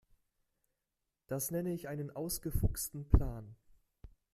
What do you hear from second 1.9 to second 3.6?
ausgefuchsten Plan.